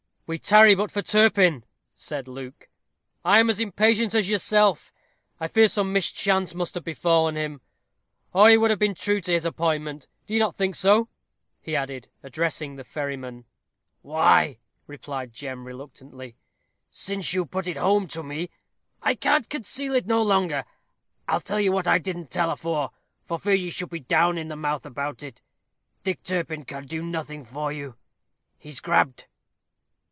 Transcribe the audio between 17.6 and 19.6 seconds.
it home to me, and I can't